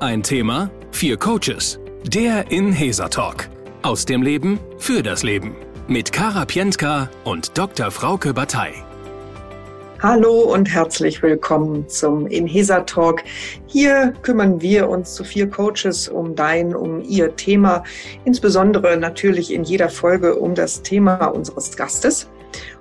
[0.00, 1.80] Ein Thema, vier Coaches.
[2.04, 3.48] Der Inhesa Talk.
[3.82, 5.56] Aus dem Leben für das Leben.
[5.88, 7.90] Mit Kara Pientka und Dr.
[7.90, 8.74] Frauke Batei.
[10.00, 13.24] Hallo und herzlich willkommen zum Inhesa Talk.
[13.66, 17.82] Hier kümmern wir uns zu vier Coaches um dein, um ihr Thema,
[18.24, 22.28] insbesondere natürlich in jeder Folge um das Thema unseres Gastes.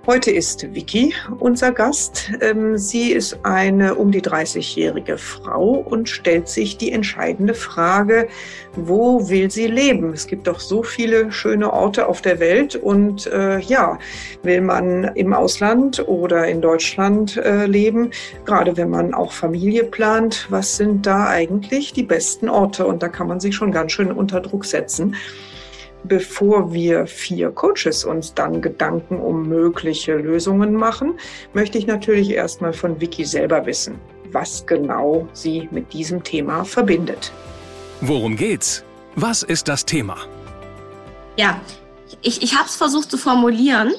[0.07, 2.31] Heute ist Vicky unser Gast.
[2.39, 8.29] Ähm, sie ist eine um die 30-jährige Frau und stellt sich die entscheidende Frage,
[8.73, 10.13] wo will sie leben?
[10.13, 13.99] Es gibt doch so viele schöne Orte auf der Welt und äh, ja,
[14.43, 18.11] will man im Ausland oder in Deutschland äh, leben,
[18.46, 22.87] gerade wenn man auch Familie plant, was sind da eigentlich die besten Orte?
[22.87, 25.18] Und da kann man sich schon ganz schön unter Druck setzen
[26.04, 31.19] bevor wir vier Coaches uns dann Gedanken um mögliche Lösungen machen,
[31.54, 34.00] möchte ich natürlich erstmal von Vicky selber wissen,
[34.31, 37.31] was genau sie mit diesem Thema verbindet.
[38.02, 38.83] Worum geht's?
[39.16, 40.17] Was ist das Thema?
[41.38, 41.59] Ja,
[42.21, 43.93] ich, ich habe es versucht zu formulieren.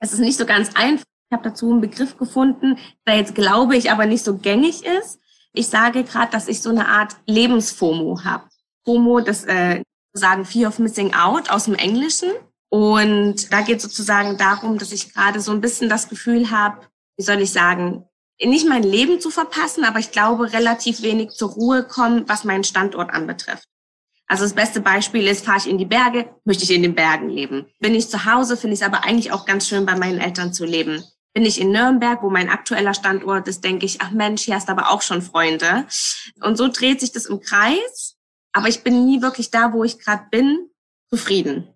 [0.00, 1.04] Es ist nicht so ganz einfach.
[1.30, 5.18] Ich habe dazu einen Begriff gefunden, der jetzt glaube ich aber nicht so gängig ist.
[5.54, 8.44] Ich sage gerade, dass ich so eine Art Lebensfomo habe.
[8.84, 12.30] FOMO, das äh, sozusagen Fear of Missing Out aus dem Englischen.
[12.68, 17.24] Und da geht sozusagen darum, dass ich gerade so ein bisschen das Gefühl habe, wie
[17.24, 18.04] soll ich sagen,
[18.42, 22.64] nicht mein Leben zu verpassen, aber ich glaube, relativ wenig zur Ruhe kommen, was meinen
[22.64, 23.68] Standort anbetrifft.
[24.26, 27.28] Also das beste Beispiel ist, fahre ich in die Berge, möchte ich in den Bergen
[27.28, 27.66] leben.
[27.80, 30.54] Bin ich zu Hause, finde ich es aber eigentlich auch ganz schön, bei meinen Eltern
[30.54, 31.04] zu leben.
[31.34, 34.68] Bin ich in Nürnberg, wo mein aktueller Standort ist, denke ich, ach Mensch, hier hast
[34.68, 35.86] du aber auch schon Freunde.
[36.40, 38.11] Und so dreht sich das im Kreis.
[38.52, 40.70] Aber ich bin nie wirklich da, wo ich gerade bin,
[41.10, 41.68] zufrieden.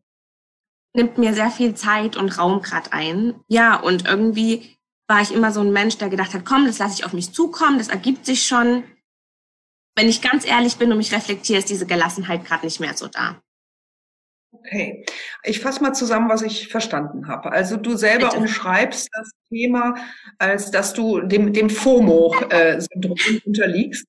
[0.94, 3.40] Nimmt mir sehr viel Zeit und Raum gerade ein.
[3.48, 4.76] Ja, und irgendwie
[5.08, 7.32] war ich immer so ein Mensch, der gedacht hat, komm, das lasse ich auf mich
[7.32, 8.84] zukommen, das ergibt sich schon.
[9.94, 13.08] Wenn ich ganz ehrlich bin und mich reflektiere, ist diese Gelassenheit gerade nicht mehr so
[13.08, 13.40] da.
[14.52, 15.04] Okay,
[15.44, 17.52] ich fasse mal zusammen, was ich verstanden habe.
[17.52, 18.38] Also du selber Bitte.
[18.38, 19.94] umschreibst das Thema,
[20.38, 24.06] als dass du dem, dem FOMO-Syndrom äh, unterliegst.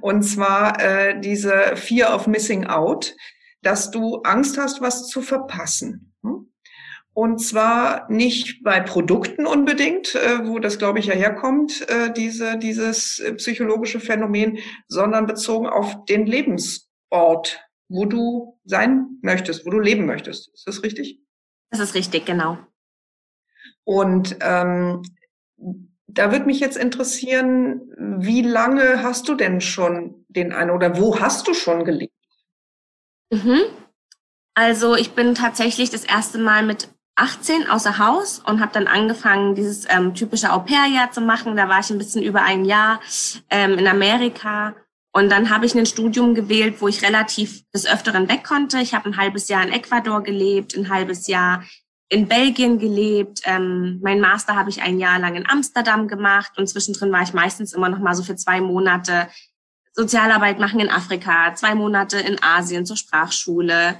[0.00, 3.14] Und zwar äh, diese Fear of Missing Out,
[3.62, 6.14] dass du Angst hast, was zu verpassen.
[6.22, 6.50] Hm?
[7.12, 12.56] Und zwar nicht bei Produkten unbedingt, äh, wo das, glaube ich, ja herkommt, äh, diese,
[12.56, 20.06] dieses psychologische Phänomen, sondern bezogen auf den Lebensort, wo du sein möchtest, wo du leben
[20.06, 20.52] möchtest.
[20.54, 21.20] Ist das richtig?
[21.70, 22.58] Das ist richtig, genau.
[23.84, 25.02] Und ähm,
[26.14, 27.82] da würde mich jetzt interessieren,
[28.18, 32.14] wie lange hast du denn schon den einen oder wo hast du schon gelebt?
[33.32, 33.60] Mhm.
[34.54, 39.54] Also ich bin tatsächlich das erste Mal mit 18 außer Haus und habe dann angefangen,
[39.54, 41.56] dieses ähm, typische Au-pair-Jahr zu machen.
[41.56, 43.00] Da war ich ein bisschen über ein Jahr
[43.50, 44.74] ähm, in Amerika.
[45.12, 48.78] Und dann habe ich ein Studium gewählt, wo ich relativ des Öfteren weg konnte.
[48.78, 51.64] Ich habe ein halbes Jahr in Ecuador gelebt, ein halbes Jahr
[52.10, 53.40] in Belgien gelebt.
[53.44, 57.32] Ähm, mein Master habe ich ein Jahr lang in Amsterdam gemacht und zwischendrin war ich
[57.32, 59.28] meistens immer noch mal so für zwei Monate
[59.92, 63.96] Sozialarbeit machen in Afrika, zwei Monate in Asien zur Sprachschule,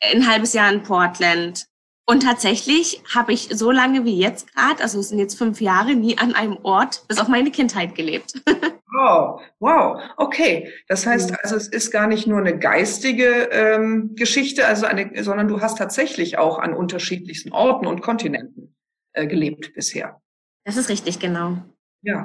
[0.00, 1.66] ein halbes Jahr in Portland.
[2.06, 5.94] Und tatsächlich habe ich so lange wie jetzt gerade, also es sind jetzt fünf Jahre,
[5.94, 8.32] nie an einem Ort bis auf meine Kindheit gelebt.
[8.98, 10.72] Wow, wow, okay.
[10.88, 15.46] Das heißt also, es ist gar nicht nur eine geistige ähm, Geschichte, also eine, sondern
[15.46, 18.74] du hast tatsächlich auch an unterschiedlichsten Orten und Kontinenten
[19.12, 20.20] äh, gelebt bisher.
[20.64, 21.58] Das ist richtig, genau.
[22.02, 22.24] Ja,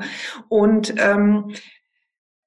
[0.50, 1.54] und ähm,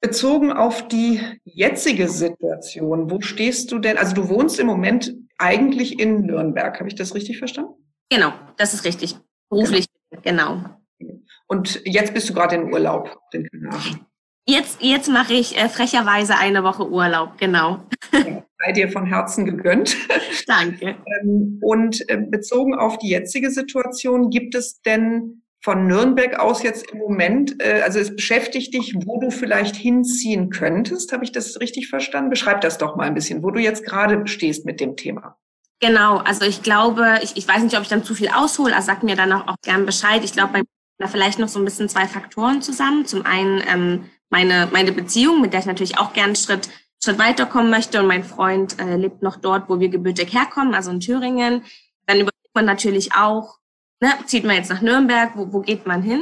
[0.00, 3.96] bezogen auf die jetzige Situation, wo stehst du denn?
[3.96, 7.74] Also du wohnst im Moment eigentlich in Nürnberg, habe ich das richtig verstanden?
[8.10, 9.16] Genau, das ist richtig.
[9.48, 9.86] Beruflich,
[10.22, 10.64] genau.
[10.98, 11.20] genau.
[11.46, 14.05] Und jetzt bist du gerade in Urlaub, den Kanaren.
[14.48, 17.82] Jetzt, jetzt mache ich äh, frecherweise eine Woche Urlaub, genau.
[18.12, 19.96] Sei dir von Herzen gegönnt.
[20.46, 20.94] Danke.
[21.20, 26.92] Ähm, und äh, bezogen auf die jetzige Situation, gibt es denn von Nürnberg aus jetzt
[26.92, 31.12] im Moment, äh, also es beschäftigt dich, wo du vielleicht hinziehen könntest?
[31.12, 32.30] Habe ich das richtig verstanden?
[32.30, 35.36] Beschreib das doch mal ein bisschen, wo du jetzt gerade stehst mit dem Thema.
[35.80, 38.86] Genau, also ich glaube, ich, ich weiß nicht, ob ich dann zu viel aushole, also
[38.86, 40.22] sag mir dann auch, auch gern Bescheid.
[40.22, 40.62] Ich glaube, bei
[40.98, 43.04] da vielleicht noch so ein bisschen zwei Faktoren zusammen.
[43.04, 44.04] Zum einen ähm,
[44.36, 46.68] meine, meine Beziehung, mit der ich natürlich auch gern einen Schritt,
[47.02, 48.00] Schritt weiterkommen möchte.
[48.00, 51.62] Und mein Freund äh, lebt noch dort, wo wir gebürtig herkommen, also in Thüringen.
[52.04, 53.56] Dann überlegt man natürlich auch,
[54.02, 56.20] ne, zieht man jetzt nach Nürnberg, wo, wo geht man hin?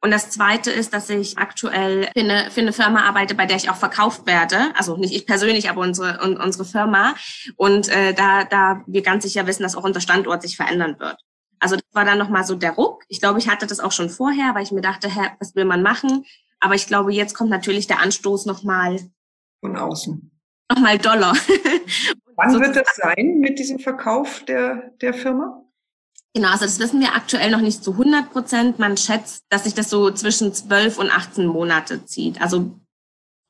[0.00, 3.56] Und das Zweite ist, dass ich aktuell für eine, für eine Firma arbeite, bei der
[3.56, 4.58] ich auch verkauft werde.
[4.76, 7.14] Also nicht ich persönlich, aber unsere, und, unsere Firma.
[7.54, 11.18] Und äh, da, da wir ganz sicher wissen, dass auch unser Standort sich verändern wird.
[11.60, 13.04] Also das war dann nochmal so der Ruck.
[13.06, 15.64] Ich glaube, ich hatte das auch schon vorher, weil ich mir dachte, hä, was will
[15.64, 16.24] man machen?
[16.62, 19.00] Aber ich glaube, jetzt kommt natürlich der Anstoß nochmal,
[19.60, 20.30] von außen.
[20.70, 21.36] Nochmal Dollar.
[22.36, 25.62] Wann wird das sein mit diesem Verkauf der, der Firma?
[26.34, 28.78] Genau, also das wissen wir aktuell noch nicht zu 100 Prozent.
[28.78, 32.40] Man schätzt, dass sich das so zwischen 12 und 18 Monate zieht.
[32.40, 32.80] Also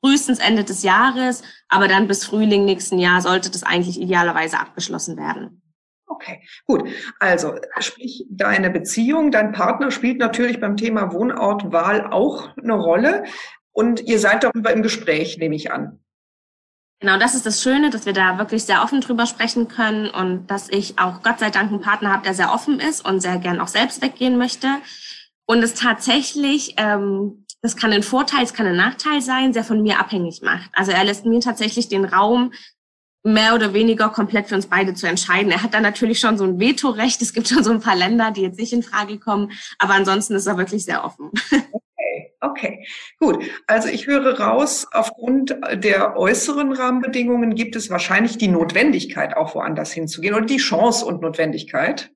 [0.03, 5.15] frühestens Ende des Jahres, aber dann bis Frühling nächsten Jahr sollte das eigentlich idealerweise abgeschlossen
[5.15, 5.62] werden.
[6.13, 6.87] Okay, gut.
[7.19, 13.23] Also sprich, deine Beziehung, dein Partner spielt natürlich beim Thema Wohnortwahl auch eine Rolle
[13.71, 15.99] und ihr seid darüber im Gespräch, nehme ich an.
[16.99, 20.47] Genau, das ist das Schöne, dass wir da wirklich sehr offen drüber sprechen können und
[20.47, 23.39] dass ich auch Gott sei Dank einen Partner habe, der sehr offen ist und sehr
[23.39, 24.67] gern auch selbst weggehen möchte.
[25.45, 29.81] Und es tatsächlich, ähm, das kann ein Vorteil, es kann ein Nachteil sein, sehr von
[29.81, 30.69] mir abhängig macht.
[30.73, 32.53] Also er lässt mir tatsächlich den Raum,
[33.23, 35.51] mehr oder weniger komplett für uns beide zu entscheiden.
[35.51, 37.21] Er hat da natürlich schon so ein Vetorecht.
[37.21, 40.35] Es gibt schon so ein paar Länder, die jetzt nicht in Frage kommen, aber ansonsten
[40.35, 41.31] ist er wirklich sehr offen.
[42.43, 42.85] Okay,
[43.19, 43.41] gut.
[43.67, 49.93] Also ich höre raus, aufgrund der äußeren Rahmenbedingungen gibt es wahrscheinlich die Notwendigkeit, auch woanders
[49.93, 52.11] hinzugehen oder die Chance und Notwendigkeit.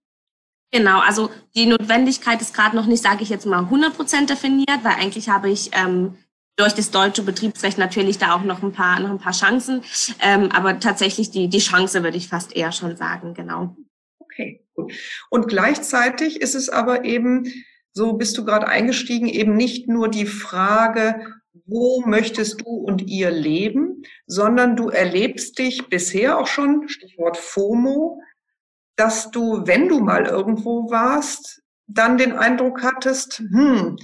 [0.72, 4.84] Genau, also die Notwendigkeit ist gerade noch nicht, sage ich jetzt mal, 100 Prozent definiert,
[4.84, 6.18] weil eigentlich habe ich ähm,
[6.58, 9.84] durch das deutsche Betriebsrecht natürlich da auch noch ein paar, noch ein paar Chancen.
[10.22, 13.76] Ähm, aber tatsächlich die, die Chance würde ich fast eher schon sagen, genau.
[14.20, 14.92] Okay, gut.
[15.30, 17.46] Und gleichzeitig ist es aber eben
[17.98, 21.34] so bist du gerade eingestiegen, eben nicht nur die Frage,
[21.66, 28.22] wo möchtest du und ihr leben, sondern du erlebst dich bisher auch schon, Stichwort FOMO,
[28.96, 33.98] dass du, wenn du mal irgendwo warst, dann den Eindruck hattest, hm,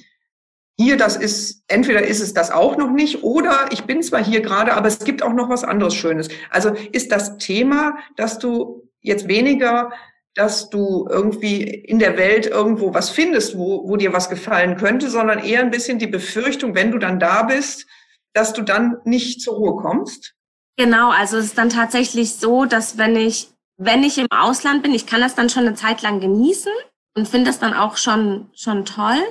[0.78, 4.42] hier, das ist, entweder ist es das auch noch nicht oder ich bin zwar hier
[4.42, 6.30] gerade, aber es gibt auch noch was anderes Schönes.
[6.50, 9.92] Also ist das Thema, dass du jetzt weniger
[10.36, 15.10] dass du irgendwie in der Welt irgendwo was findest, wo, wo dir was gefallen könnte,
[15.10, 17.86] sondern eher ein bisschen die Befürchtung, wenn du dann da bist,
[18.34, 20.34] dass du dann nicht zur Ruhe kommst?
[20.76, 24.94] Genau, also es ist dann tatsächlich so, dass wenn ich, wenn ich im Ausland bin,
[24.94, 26.72] ich kann das dann schon eine Zeit lang genießen
[27.16, 29.22] und finde das dann auch schon, schon toll.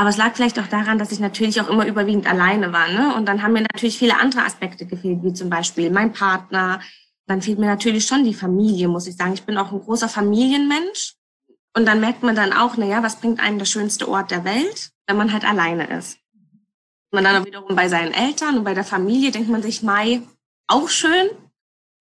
[0.00, 2.88] Aber es lag vielleicht auch daran, dass ich natürlich auch immer überwiegend alleine war.
[2.88, 3.14] Ne?
[3.16, 6.80] Und dann haben mir natürlich viele andere Aspekte gefehlt, wie zum Beispiel mein Partner,
[7.26, 9.34] dann fehlt mir natürlich schon die Familie, muss ich sagen.
[9.34, 11.16] Ich bin auch ein großer Familienmensch.
[11.76, 14.46] Und dann merkt man dann auch, na ja, was bringt einem der schönste Ort der
[14.46, 16.18] Welt, wenn man halt alleine ist.
[17.10, 20.22] Und dann auch wiederum bei seinen Eltern und bei der Familie denkt man sich, Mai,
[20.66, 21.28] auch schön,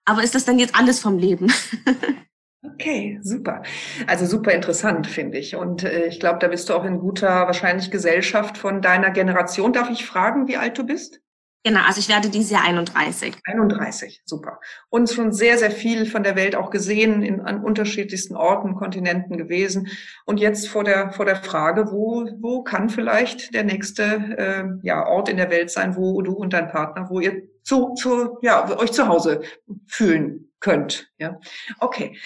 [0.05, 1.51] aber ist das dann jetzt alles vom Leben?
[2.61, 3.63] Okay, super.
[4.07, 5.55] Also super interessant, finde ich.
[5.55, 9.71] Und äh, ich glaube, da bist du auch in guter, wahrscheinlich Gesellschaft von deiner Generation.
[9.73, 11.21] Darf ich fragen, wie alt du bist?
[11.63, 13.35] Genau, also ich werde dieses Jahr 31.
[13.43, 14.61] 31, super.
[14.89, 19.37] Und schon sehr, sehr viel von der Welt auch gesehen, in, an unterschiedlichsten Orten, Kontinenten
[19.37, 19.89] gewesen.
[20.25, 25.05] Und jetzt vor der, vor der Frage, wo, wo kann vielleicht der nächste äh, ja,
[25.05, 28.77] Ort in der Welt sein, wo du und dein Partner, wo ihr zu, zu, ja,
[28.77, 29.41] euch zu Hause
[29.85, 31.11] fühlen könnt.
[31.17, 31.39] Ja,
[31.79, 32.17] okay.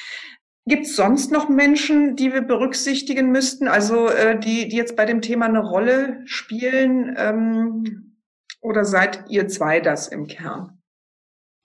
[0.66, 5.06] Gibt es sonst noch Menschen, die wir berücksichtigen müssten, also äh, die, die jetzt bei
[5.06, 7.16] dem Thema eine Rolle spielen?
[7.18, 8.13] Ähm,
[8.64, 10.82] oder seid ihr zwei das im Kern?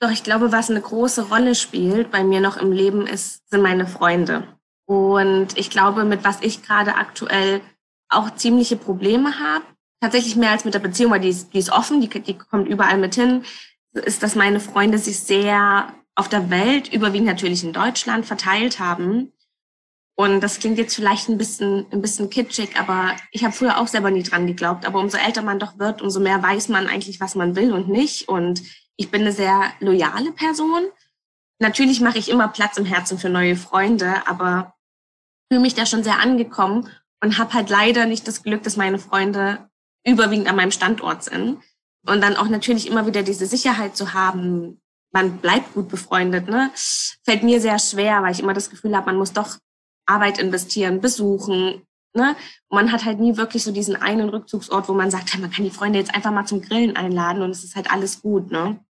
[0.01, 3.63] Doch, ich glaube, was eine große Rolle spielt bei mir noch im Leben ist, sind
[3.63, 4.47] meine Freunde.
[4.87, 7.61] Und ich glaube, mit was ich gerade aktuell
[8.09, 9.65] auch ziemliche Probleme habe,
[10.01, 12.69] tatsächlich mehr als mit der Beziehung, weil die ist, die ist offen, die, die kommt
[12.69, 13.45] überall mit hin,
[13.93, 19.33] ist, dass meine Freunde sich sehr auf der Welt, überwiegend natürlich in Deutschland, verteilt haben
[20.21, 23.87] und das klingt jetzt vielleicht ein bisschen, ein bisschen kitschig, aber ich habe früher auch
[23.87, 24.85] selber nie dran geglaubt.
[24.85, 27.89] Aber umso älter man doch wird, umso mehr weiß man eigentlich, was man will und
[27.89, 28.29] nicht.
[28.29, 28.61] Und
[28.97, 30.89] ich bin eine sehr loyale Person.
[31.61, 34.75] Natürlich mache ich immer Platz im Herzen für neue Freunde, aber
[35.53, 36.91] fühle mich da schon sehr angekommen
[37.23, 39.71] und habe halt leider nicht das Glück, dass meine Freunde
[40.05, 41.63] überwiegend an meinem Standort sind.
[42.09, 44.81] Und dann auch natürlich immer wieder diese Sicherheit zu haben,
[45.13, 46.73] man bleibt gut befreundet, ne?
[47.25, 49.59] Fällt mir sehr schwer, weil ich immer das Gefühl habe, man muss doch
[50.09, 51.83] Arbeit investieren, besuchen.
[52.15, 52.35] Ne?
[52.71, 55.71] Man hat halt nie wirklich so diesen einen Rückzugsort, wo man sagt, man kann die
[55.71, 58.51] Freunde jetzt einfach mal zum Grillen einladen und es ist halt alles gut.
[58.51, 58.81] Ne?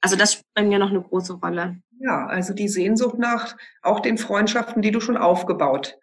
[0.00, 1.78] Also das spielt bei mir noch eine große Rolle.
[2.00, 5.98] Ja, also die Sehnsucht nach auch den Freundschaften, die du schon aufgebaut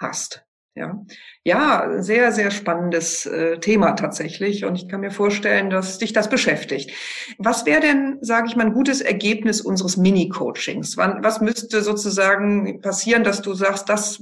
[0.00, 0.43] hast.
[0.76, 1.04] Ja,
[1.44, 4.64] ja, sehr, sehr spannendes äh, Thema tatsächlich.
[4.64, 6.90] Und ich kann mir vorstellen, dass dich das beschäftigt.
[7.38, 10.96] Was wäre denn, sage ich mal, ein gutes Ergebnis unseres Mini-Coachings?
[10.96, 14.20] Was müsste sozusagen passieren, dass du sagst, das,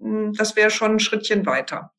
[0.00, 1.92] hm, das wäre schon ein Schrittchen weiter?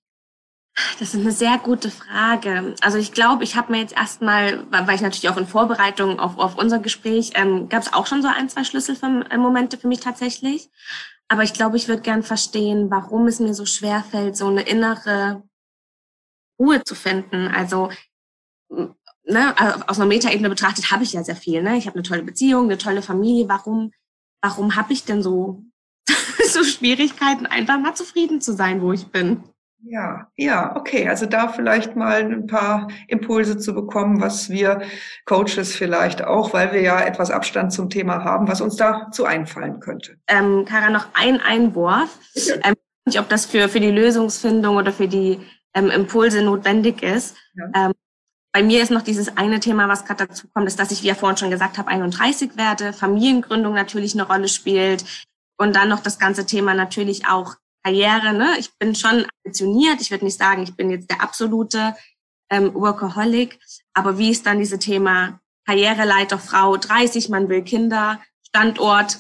[1.00, 2.76] Das ist eine sehr gute Frage.
[2.82, 6.38] Also ich glaube, ich habe mir jetzt erstmal, weil ich natürlich auch in Vorbereitung auf,
[6.38, 10.70] auf unser Gespräch, ähm, gab es auch schon so ein, zwei Schlüsselmomente für mich tatsächlich.
[11.30, 14.62] Aber ich glaube, ich würde gern verstehen, warum es mir so schwer fällt, so eine
[14.62, 15.44] innere
[16.60, 17.48] Ruhe zu finden.
[17.48, 17.92] Also
[18.70, 21.62] ne, aus einer Metaebene betrachtet, habe ich ja sehr viel.
[21.62, 21.78] Ne?
[21.78, 23.50] Ich habe eine tolle Beziehung, eine tolle Familie.
[23.50, 23.92] Warum,
[24.42, 25.64] warum habe ich denn so,
[26.50, 29.44] so Schwierigkeiten, einfach mal zufrieden zu sein, wo ich bin?
[29.84, 31.08] Ja, ja, okay.
[31.08, 34.82] Also da vielleicht mal ein paar Impulse zu bekommen, was wir
[35.26, 39.80] Coaches vielleicht auch, weil wir ja etwas Abstand zum Thema haben, was uns dazu einfallen
[39.80, 40.18] könnte.
[40.28, 42.10] Ähm, Kara, noch ein Einwurf.
[42.64, 45.40] Ähm, nicht, ob das für, für die Lösungsfindung oder für die
[45.74, 47.38] ähm, Impulse notwendig ist.
[47.56, 47.88] Ja.
[47.88, 47.94] Ähm,
[48.52, 51.08] bei mir ist noch dieses eine Thema, was gerade dazu kommt, ist, dass ich, wie
[51.08, 55.06] ja vorhin schon gesagt habe, 31 werde, Familiengründung natürlich eine Rolle spielt
[55.58, 57.56] und dann noch das ganze Thema natürlich auch
[57.88, 58.34] Karriere.
[58.34, 58.56] Ne?
[58.60, 60.02] Ich bin schon ambitioniert.
[60.02, 61.96] Ich würde nicht sagen, ich bin jetzt der absolute
[62.50, 63.60] ähm, Workaholic,
[63.94, 69.20] aber wie ist dann diese Thema Karriereleiter Frau 30, man will Kinder, Standort,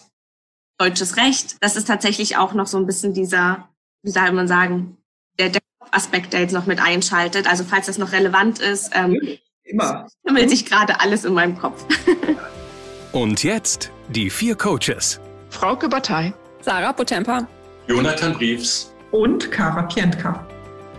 [0.77, 1.57] deutsches Recht.
[1.61, 3.69] Das ist tatsächlich auch noch so ein bisschen dieser,
[4.03, 4.97] wie soll man sagen,
[5.39, 7.49] der, der Aspekt, der jetzt noch mit einschaltet.
[7.49, 11.85] Also falls das noch relevant ist, ähm, immer himmelt sich gerade alles in meinem Kopf.
[13.13, 15.19] Und jetzt die vier Coaches.
[15.49, 17.47] Frauke Batei, Sarah Potempa,
[17.87, 20.45] Jonathan Briefs und Kara Pientka.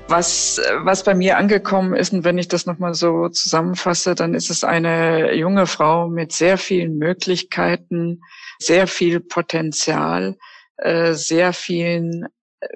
[0.08, 4.50] Was, was bei mir angekommen ist, und wenn ich das nochmal so zusammenfasse, dann ist
[4.50, 8.22] es eine junge Frau mit sehr vielen Möglichkeiten,
[8.58, 10.36] sehr viel Potenzial,
[10.78, 12.26] äh, sehr vielen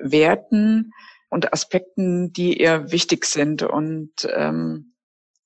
[0.00, 0.92] Werten,
[1.33, 3.62] und Aspekten, die ihr wichtig sind.
[3.62, 4.92] Und ähm,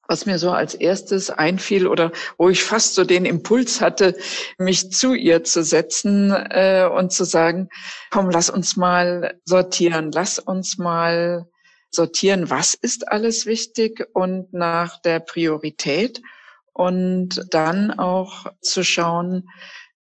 [0.08, 4.16] was mir so als erstes einfiel oder wo ich fast so den Impuls hatte,
[4.58, 7.68] mich zu ihr zu setzen äh, und zu sagen,
[8.10, 11.46] komm, lass uns mal sortieren, lass uns mal
[11.90, 16.20] sortieren, was ist alles wichtig und nach der Priorität
[16.72, 19.48] und dann auch zu schauen,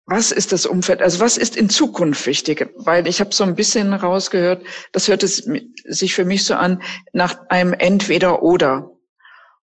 [0.06, 1.02] was ist das Umfeld?
[1.02, 2.70] Also was ist in Zukunft wichtig?
[2.76, 5.50] Weil ich habe so ein bisschen rausgehört, das hört es
[5.86, 6.82] sich für mich so an
[7.14, 8.90] nach einem Entweder-Oder.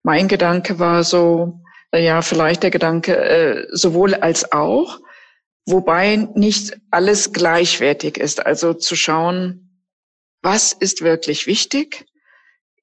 [0.03, 1.61] Mein Gedanke war so,
[1.95, 4.99] ja, vielleicht der Gedanke äh, sowohl als auch,
[5.67, 8.45] wobei nicht alles gleichwertig ist.
[8.45, 9.85] Also zu schauen,
[10.43, 12.07] was ist wirklich wichtig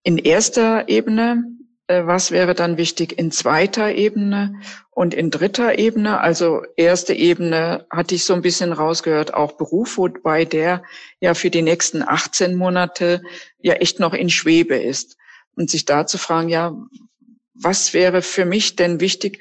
[0.03, 1.43] in erster Ebene,
[1.87, 6.19] äh, was wäre dann wichtig in zweiter Ebene und in dritter Ebene?
[6.19, 10.83] Also erste Ebene hatte ich so ein bisschen rausgehört, auch Beruf, wobei der
[11.19, 13.21] ja für die nächsten 18 Monate
[13.59, 15.17] ja echt noch in Schwebe ist.
[15.55, 16.75] Und sich da zu fragen, ja,
[17.53, 19.39] was wäre für mich denn wichtig?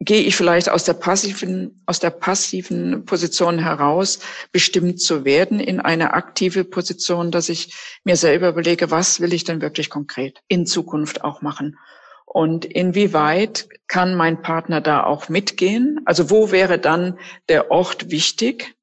[0.00, 4.18] Gehe ich vielleicht aus der passiven, aus der passiven Position heraus,
[4.50, 9.44] bestimmt zu werden in eine aktive Position, dass ich mir selber überlege, was will ich
[9.44, 11.78] denn wirklich konkret in Zukunft auch machen?
[12.26, 16.00] Und inwieweit kann mein Partner da auch mitgehen?
[16.04, 18.74] Also wo wäre dann der Ort wichtig?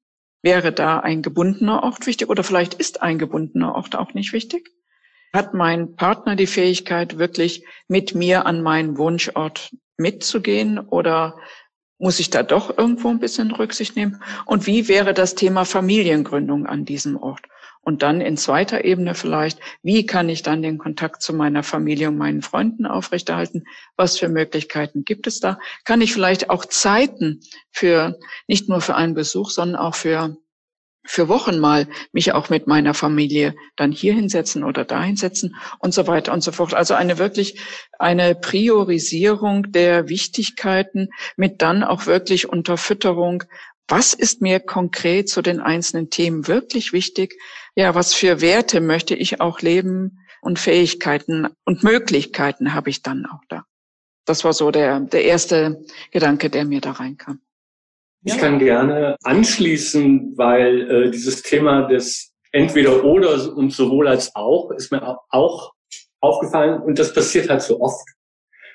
[0.42, 4.70] Wäre da ein gebundener Ort wichtig oder vielleicht ist ein gebundener Ort auch nicht wichtig?
[5.32, 11.36] Hat mein Partner die Fähigkeit, wirklich mit mir an meinen Wunschort mitzugehen oder
[11.98, 14.22] muss ich da doch irgendwo ein bisschen Rücksicht nehmen?
[14.46, 17.42] Und wie wäre das Thema Familiengründung an diesem Ort?
[17.82, 22.08] Und dann in zweiter Ebene vielleicht, wie kann ich dann den Kontakt zu meiner Familie
[22.08, 23.64] und meinen Freunden aufrechterhalten?
[23.96, 25.58] Was für Möglichkeiten gibt es da?
[25.84, 28.18] Kann ich vielleicht auch Zeiten für,
[28.48, 30.36] nicht nur für einen Besuch, sondern auch für
[31.04, 35.94] für Wochen mal mich auch mit meiner Familie dann hier hinsetzen oder da hinsetzen und
[35.94, 36.74] so weiter und so fort.
[36.74, 37.60] Also eine wirklich
[37.98, 43.44] eine Priorisierung der Wichtigkeiten mit dann auch wirklich Unterfütterung.
[43.88, 47.40] Was ist mir konkret zu den einzelnen Themen wirklich wichtig?
[47.74, 53.26] Ja, was für Werte möchte ich auch leben und Fähigkeiten und Möglichkeiten habe ich dann
[53.26, 53.64] auch da?
[54.26, 57.40] Das war so der, der erste Gedanke, der mir da reinkam.
[58.24, 64.70] Ich kann gerne anschließen, weil äh, dieses Thema des entweder oder und sowohl als auch
[64.72, 65.72] ist mir auch
[66.20, 68.06] aufgefallen und das passiert halt so oft.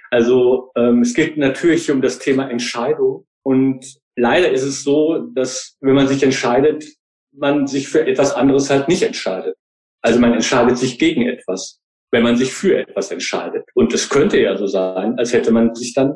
[0.10, 3.86] Also ähm, es geht natürlich um das Thema Entscheidung und
[4.16, 6.86] leider ist es so, dass wenn man sich entscheidet,
[7.32, 9.56] man sich für etwas anderes halt nicht entscheidet.
[10.02, 11.80] Also man entscheidet sich gegen etwas,
[12.12, 13.66] wenn man sich für etwas entscheidet.
[13.74, 16.14] Und es könnte ja so sein, als hätte man sich dann,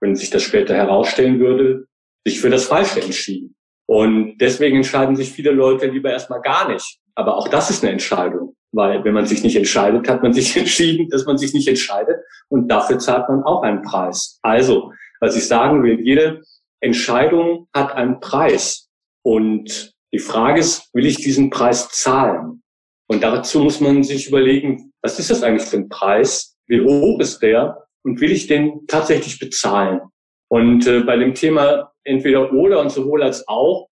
[0.00, 1.86] wenn sich das später herausstellen würde,
[2.26, 3.54] sich für das Falsche entschieden.
[3.86, 6.98] Und deswegen entscheiden sich viele Leute lieber erstmal gar nicht.
[7.14, 10.56] Aber auch das ist eine Entscheidung, weil wenn man sich nicht entscheidet, hat man sich
[10.56, 12.16] entschieden, dass man sich nicht entscheidet
[12.48, 14.38] und dafür zahlt man auch einen Preis.
[14.42, 16.42] Also, was ich sagen will, jede
[16.80, 18.88] Entscheidung hat einen Preis
[19.24, 22.62] und die Frage ist, will ich diesen Preis zahlen?
[23.08, 26.56] Und dazu muss man sich überlegen, was ist das eigentlich für ein Preis?
[26.66, 27.86] Wie hoch ist der?
[28.04, 30.00] Und will ich den tatsächlich bezahlen?
[30.48, 33.88] Und äh, bei dem Thema entweder oder und sowohl als auch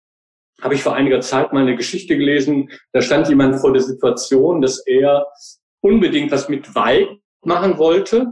[0.61, 2.71] habe ich vor einiger Zeit mal eine Geschichte gelesen.
[2.93, 5.27] Da stand jemand vor der Situation, dass er
[5.81, 7.09] unbedingt was mit Wald
[7.45, 8.29] machen wollte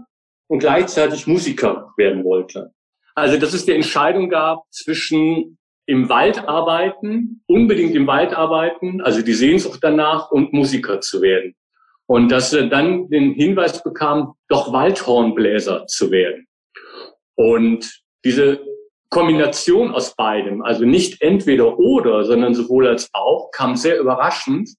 [0.48, 2.72] und gleichzeitig Musiker werden wollte.
[3.16, 9.22] Also dass es die Entscheidung gab zwischen im Wald arbeiten, unbedingt im Wald arbeiten, also
[9.22, 11.56] die Sehnsucht danach und Musiker zu werden.
[12.06, 16.46] Und dass er dann den Hinweis bekam, doch Waldhornbläser zu werden.
[17.34, 18.60] Und diese
[19.10, 24.70] Kombination aus beidem, also nicht entweder oder, sondern sowohl als auch, kam sehr überraschend.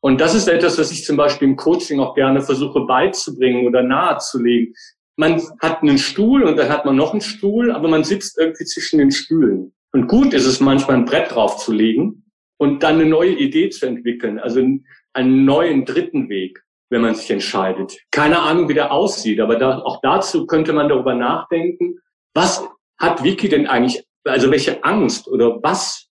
[0.00, 3.82] Und das ist etwas, was ich zum Beispiel im Coaching auch gerne versuche beizubringen oder
[3.82, 4.74] nahezulegen.
[5.16, 8.64] Man hat einen Stuhl und dann hat man noch einen Stuhl, aber man sitzt irgendwie
[8.64, 9.72] zwischen den Stühlen.
[9.92, 14.38] Und gut ist es manchmal, ein Brett draufzulegen und dann eine neue Idee zu entwickeln,
[14.38, 14.60] also
[15.12, 17.98] einen neuen dritten Weg, wenn man sich entscheidet.
[18.12, 21.98] Keine Ahnung, wie der aussieht, aber da, auch dazu könnte man darüber nachdenken,
[22.34, 22.66] was
[22.98, 26.08] hat Vicky denn eigentlich, also welche Angst oder was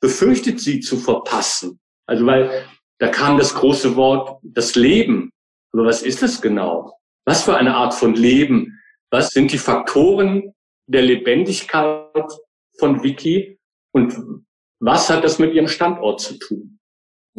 [0.00, 1.78] befürchtet sie zu verpassen?
[2.06, 2.66] Also weil
[2.98, 5.30] da kam das große Wort, das Leben.
[5.72, 6.98] Aber was ist das genau?
[7.24, 8.78] Was für eine Art von Leben?
[9.10, 10.52] Was sind die Faktoren
[10.86, 12.28] der Lebendigkeit
[12.78, 13.58] von Vicky?
[13.92, 14.14] Und
[14.80, 16.79] was hat das mit ihrem Standort zu tun?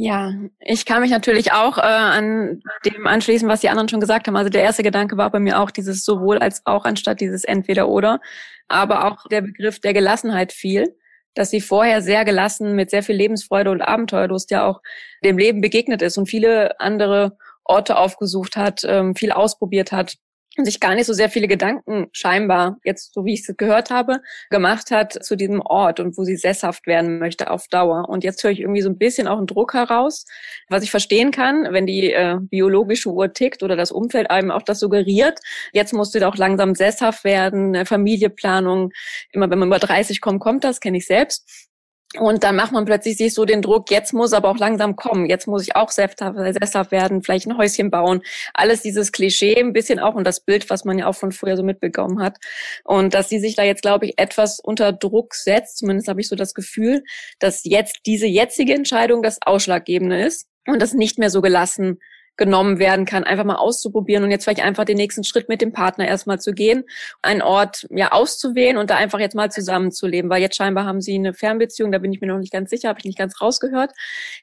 [0.03, 4.25] Ja, ich kann mich natürlich auch äh, an dem anschließen, was die anderen schon gesagt
[4.25, 4.36] haben.
[4.36, 7.88] Also der erste Gedanke war bei mir auch dieses sowohl als auch anstatt dieses entweder
[7.88, 8.20] oder,
[8.67, 10.96] aber auch der Begriff der Gelassenheit fiel
[11.34, 14.81] dass sie vorher sehr gelassen mit sehr viel Lebensfreude und Abenteuerlust ja auch
[15.24, 20.17] dem Leben begegnet ist und viele andere Orte aufgesucht hat, ähm, viel ausprobiert hat
[20.58, 24.22] sich gar nicht so sehr viele Gedanken scheinbar, jetzt so wie ich es gehört habe,
[24.50, 28.10] gemacht hat zu diesem Ort und wo sie sesshaft werden möchte auf Dauer.
[28.10, 30.25] Und jetzt höre ich irgendwie so ein bisschen auch einen Druck heraus,
[30.70, 34.63] was ich verstehen kann, wenn die äh, biologische Uhr tickt oder das Umfeld einem auch
[34.63, 35.39] das suggeriert.
[35.72, 38.91] Jetzt musst du auch langsam sesshaft werden, Familieplanung.
[39.31, 41.71] Immer wenn man über 30 kommt, kommt das, kenne ich selbst.
[42.20, 45.27] Und dann macht man plötzlich sich so den Druck, jetzt muss aber auch langsam kommen,
[45.27, 48.22] jetzt muss ich auch sesshaft werden, vielleicht ein Häuschen bauen.
[48.53, 51.56] Alles dieses Klischee ein bisschen auch und das Bild, was man ja auch von früher
[51.56, 52.38] so mitbekommen hat.
[52.84, 56.27] Und dass sie sich da jetzt, glaube ich, etwas unter Druck setzt, zumindest habe ich
[56.27, 57.03] so das Gefühl,
[57.40, 62.00] dass jetzt diese jetzige Entscheidung das Ausschlaggebende ist und das nicht mehr so gelassen
[62.37, 65.74] genommen werden kann, einfach mal auszuprobieren und jetzt vielleicht einfach den nächsten Schritt mit dem
[65.74, 66.83] Partner erstmal zu gehen,
[67.22, 71.15] einen Ort ja auszuwählen und da einfach jetzt mal zusammenzuleben, weil jetzt scheinbar haben sie
[71.15, 73.91] eine Fernbeziehung, da bin ich mir noch nicht ganz sicher, habe ich nicht ganz rausgehört,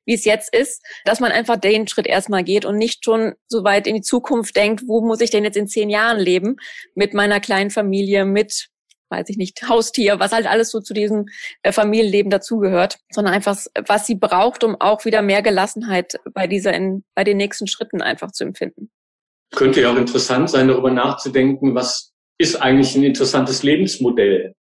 [0.05, 3.65] wie es jetzt ist, dass man einfach den Schritt erstmal geht und nicht schon so
[3.65, 6.57] weit in die Zukunft denkt, wo muss ich denn jetzt in zehn Jahren leben
[6.95, 8.69] mit meiner kleinen Familie, mit
[9.11, 11.27] weiß ich nicht, Haustier, was halt alles so zu diesem
[11.63, 16.73] äh, Familienleben dazugehört, sondern einfach, was sie braucht, um auch wieder mehr Gelassenheit bei dieser,
[16.75, 18.91] in, bei den nächsten Schritten einfach zu empfinden.
[19.55, 24.55] Könnte ja auch interessant sein, darüber nachzudenken, was ist eigentlich ein interessantes Lebensmodell?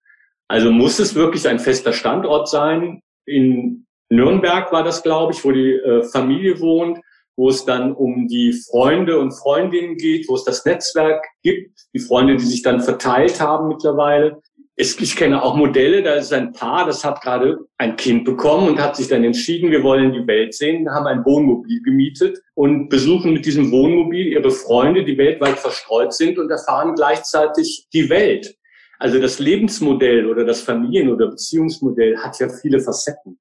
[0.49, 3.03] Also muss es wirklich ein fester Standort sein?
[3.27, 7.01] In Nürnberg war das, glaube ich, wo die äh, Familie wohnt
[7.37, 12.01] wo es dann um die Freunde und Freundinnen geht, wo es das Netzwerk gibt, die
[12.01, 14.41] Freunde, die sich dann verteilt haben mittlerweile.
[14.79, 18.79] Ich kenne auch Modelle, da ist ein Paar, das hat gerade ein Kind bekommen und
[18.79, 23.33] hat sich dann entschieden, wir wollen die Welt sehen, haben ein Wohnmobil gemietet und besuchen
[23.33, 28.55] mit diesem Wohnmobil ihre Freunde, die weltweit verstreut sind und erfahren gleichzeitig die Welt.
[28.99, 33.39] Also das Lebensmodell oder das Familien- oder Beziehungsmodell hat ja viele Facetten.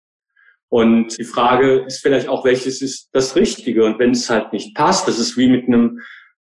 [0.70, 3.86] Und die Frage ist vielleicht auch, welches ist das Richtige?
[3.86, 6.00] Und wenn es halt nicht passt, das ist wie mit einem,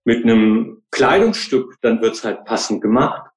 [0.05, 3.31] mit einem Kleidungsstück, dann wird es halt passend gemacht.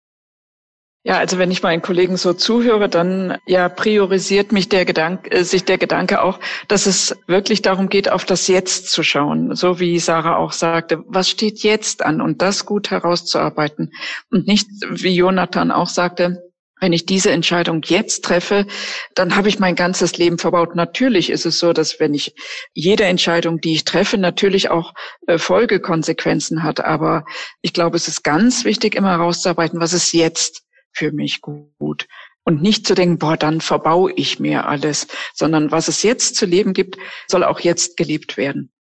[1.05, 5.43] Ja, also wenn ich meinen Kollegen so zuhöre, dann ja priorisiert mich der Gedanke, äh,
[5.45, 9.55] sich der Gedanke auch, dass es wirklich darum geht, auf das Jetzt zu schauen.
[9.55, 13.93] So wie Sarah auch sagte, was steht jetzt an und das gut herauszuarbeiten.
[14.29, 16.48] Und nicht, wie Jonathan auch sagte,
[16.79, 18.65] wenn ich diese Entscheidung jetzt treffe,
[19.15, 20.75] dann habe ich mein ganzes Leben verbaut.
[20.75, 22.33] Natürlich ist es so, dass wenn ich
[22.73, 24.93] jede Entscheidung, die ich treffe, natürlich auch
[25.27, 26.79] äh, Folgekonsequenzen hat.
[26.79, 27.25] Aber
[27.61, 32.07] ich glaube, es ist ganz wichtig, immer herauszuarbeiten, was ist jetzt für mich gut.
[32.43, 36.45] Und nicht zu denken, boah, dann verbaue ich mir alles, sondern was es jetzt zu
[36.45, 38.71] leben gibt, soll auch jetzt gelebt werden.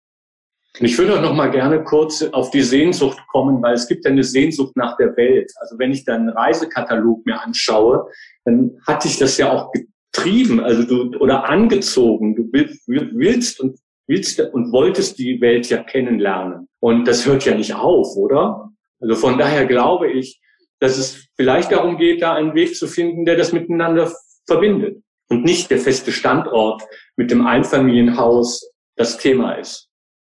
[0.77, 4.11] Ich würde auch noch mal gerne kurz auf die Sehnsucht kommen, weil es gibt ja
[4.11, 5.51] eine Sehnsucht nach der Welt.
[5.59, 8.09] Also wenn ich dann einen Reisekatalog mir anschaue,
[8.45, 12.35] dann hatte ich das ja auch getrieben, also du oder angezogen.
[12.35, 16.67] Du willst und willst und wolltest die Welt ja kennenlernen.
[16.79, 18.69] Und das hört ja nicht auf, oder?
[19.01, 20.39] Also von daher glaube ich,
[20.79, 24.11] dass es vielleicht darum geht, da einen Weg zu finden, der das miteinander
[24.47, 26.83] verbindet und nicht der feste Standort
[27.17, 29.88] mit dem Einfamilienhaus das Thema ist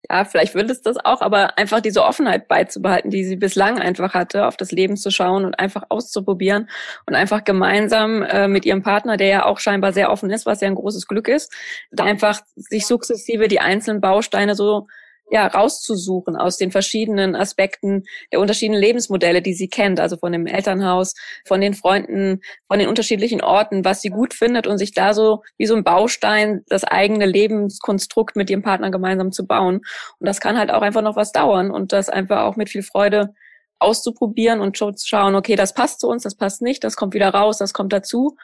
[0.08, 4.14] ja, vielleicht wird es das auch, aber einfach diese Offenheit beizubehalten, die sie bislang einfach
[4.14, 6.68] hatte, auf das Leben zu schauen und einfach auszuprobieren
[7.06, 10.60] und einfach gemeinsam äh, mit ihrem Partner, der ja auch scheinbar sehr offen ist, was
[10.60, 11.52] ja ein großes Glück ist,
[11.90, 14.86] da einfach sich sukzessive die einzelnen Bausteine so
[15.30, 20.46] ja, rauszusuchen aus den verschiedenen Aspekten der unterschiedlichen Lebensmodelle, die sie kennt, also von dem
[20.46, 25.14] Elternhaus, von den Freunden, von den unterschiedlichen Orten, was sie gut findet und sich da
[25.14, 29.80] so wie so ein Baustein das eigene Lebenskonstrukt mit ihrem Partner gemeinsam zu bauen.
[30.18, 32.82] Und das kann halt auch einfach noch was dauern und das einfach auch mit viel
[32.82, 33.34] Freude
[33.78, 37.28] auszuprobieren und zu schauen, okay, das passt zu uns, das passt nicht, das kommt wieder
[37.28, 38.36] raus, das kommt dazu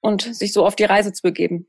[0.00, 1.66] und sich so auf die Reise zu begeben.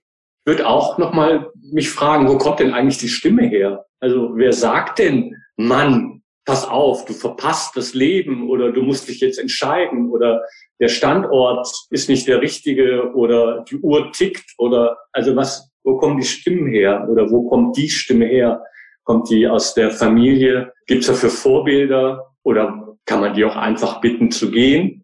[0.50, 3.86] Ich würde auch nochmal mich fragen, wo kommt denn eigentlich die Stimme her?
[4.00, 9.20] Also wer sagt denn, Mann, pass auf, du verpasst das Leben oder du musst dich
[9.20, 10.42] jetzt entscheiden oder
[10.80, 16.18] der Standort ist nicht der richtige oder die Uhr tickt oder also was, wo kommen
[16.18, 18.64] die Stimmen her oder wo kommt die Stimme her?
[19.04, 20.74] Kommt die aus der Familie?
[20.88, 24.99] Gibt es dafür Vorbilder oder kann man die auch einfach bitten zu gehen?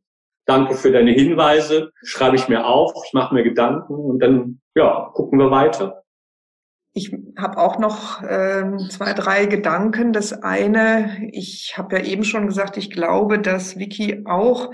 [0.45, 5.09] Danke für deine Hinweise, schreibe ich mir auf, ich mache mir Gedanken und dann ja,
[5.13, 6.03] gucken wir weiter.
[6.93, 10.13] Ich habe auch noch ähm, zwei, drei Gedanken.
[10.13, 14.71] Das eine, ich habe ja eben schon gesagt, ich glaube, dass Vicky auch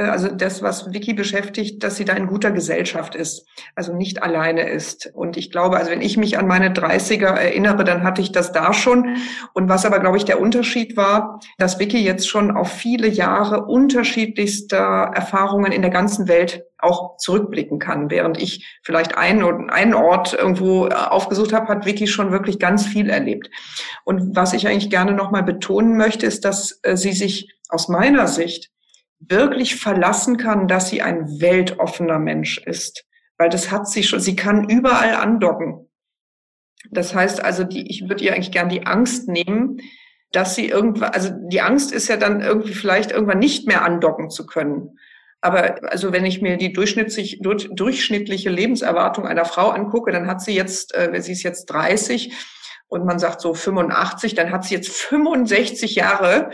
[0.00, 4.68] also das, was Vicky beschäftigt, dass sie da in guter Gesellschaft ist, also nicht alleine
[4.68, 5.10] ist.
[5.14, 8.52] Und ich glaube, also wenn ich mich an meine 30er erinnere, dann hatte ich das
[8.52, 9.16] da schon.
[9.54, 13.64] Und was aber, glaube ich, der Unterschied war, dass Vicky jetzt schon auf viele Jahre
[13.64, 18.10] unterschiedlichster Erfahrungen in der ganzen Welt auch zurückblicken kann.
[18.10, 23.08] Während ich vielleicht einen, einen Ort irgendwo aufgesucht habe, hat Vicky schon wirklich ganz viel
[23.08, 23.48] erlebt.
[24.04, 28.26] Und was ich eigentlich gerne nochmal betonen möchte, ist, dass äh, sie sich aus meiner
[28.26, 28.70] Sicht
[29.20, 33.04] wirklich verlassen kann, dass sie ein weltoffener Mensch ist.
[33.36, 35.88] Weil das hat sie schon, sie kann überall andocken.
[36.90, 39.80] Das heißt also, die, ich würde ihr eigentlich gern die Angst nehmen,
[40.32, 44.30] dass sie irgendwann, also die Angst ist ja dann irgendwie vielleicht irgendwann nicht mehr andocken
[44.30, 44.98] zu können.
[45.40, 50.40] Aber also wenn ich mir die durchschnittlich, durch, durchschnittliche Lebenserwartung einer Frau angucke, dann hat
[50.40, 52.32] sie jetzt, äh, sie ist jetzt 30
[52.88, 56.50] und man sagt so 85, dann hat sie jetzt 65 Jahre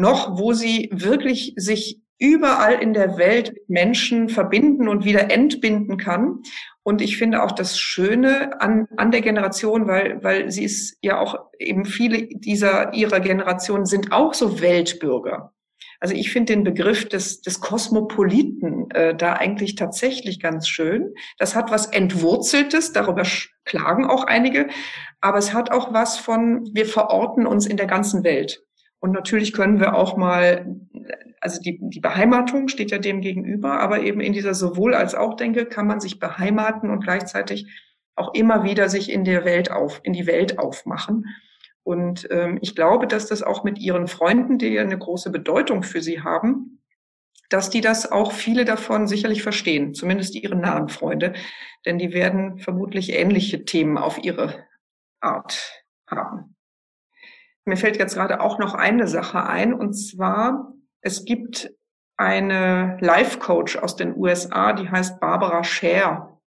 [0.00, 6.42] noch, wo sie wirklich sich überall in der Welt Menschen verbinden und wieder entbinden kann.
[6.82, 11.18] Und ich finde auch das Schöne an, an der Generation, weil, weil sie ist ja
[11.18, 15.52] auch eben viele dieser ihrer Generation sind auch so Weltbürger.
[15.98, 21.14] Also ich finde den Begriff des, des Kosmopoliten äh, da eigentlich tatsächlich ganz schön.
[21.38, 23.22] Das hat was Entwurzeltes, darüber
[23.64, 24.68] klagen auch einige,
[25.20, 28.62] aber es hat auch was von, wir verorten uns in der ganzen Welt.
[29.00, 30.76] Und natürlich können wir auch mal,
[31.40, 35.34] also die, die Beheimatung steht ja dem gegenüber, aber eben in dieser sowohl als auch
[35.34, 37.66] Denke kann man sich beheimaten und gleichzeitig
[38.14, 41.26] auch immer wieder sich in der Welt auf, in die Welt aufmachen.
[41.82, 45.82] Und ähm, ich glaube, dass das auch mit ihren Freunden, die ja eine große Bedeutung
[45.82, 46.80] für sie haben,
[47.48, 51.32] dass die das auch viele davon sicherlich verstehen, zumindest ihre nahen Freunde,
[51.86, 54.66] denn die werden vermutlich ähnliche Themen auf ihre
[55.20, 56.54] Art haben.
[57.70, 61.70] Mir fällt jetzt gerade auch noch eine Sache ein, und zwar, es gibt
[62.16, 66.40] eine Life-Coach aus den USA, die heißt Barbara Scher.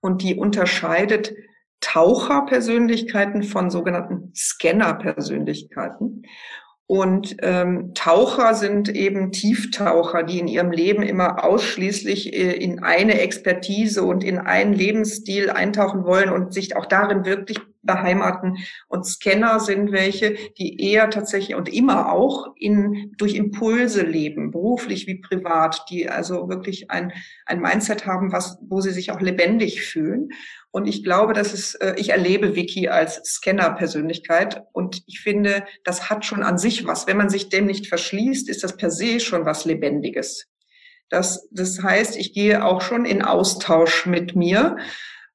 [0.00, 1.32] Und die unterscheidet
[1.80, 6.24] Taucherpersönlichkeiten von sogenannten Scanner-Persönlichkeiten.
[6.88, 13.20] Und ähm, Taucher sind eben Tieftaucher, die in ihrem Leben immer ausschließlich äh, in eine
[13.20, 18.58] Expertise und in einen Lebensstil eintauchen wollen und sich auch darin wirklich beheimaten.
[18.88, 25.06] Und Scanner sind welche, die eher tatsächlich und immer auch in, durch Impulse leben, beruflich
[25.06, 27.12] wie privat, die also wirklich ein,
[27.46, 30.30] ein Mindset haben, was, wo sie sich auch lebendig fühlen.
[30.72, 36.10] Und ich glaube, dass es, äh, ich erlebe Vicky als Scanner-Persönlichkeit und ich finde, das
[36.10, 37.06] hat schon an sich was.
[37.06, 40.46] Wenn man sich dem nicht verschließt, ist das per se schon was Lebendiges.
[41.08, 44.76] Das, das heißt, ich gehe auch schon in Austausch mit mir.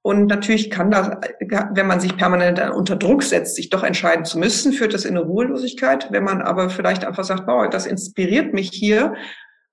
[0.05, 4.37] Und natürlich kann das, wenn man sich permanent unter Druck setzt, sich doch entscheiden zu
[4.37, 6.11] müssen, führt das in eine Ruhelosigkeit.
[6.11, 9.15] Wenn man aber vielleicht einfach sagt, wow, das inspiriert mich hier,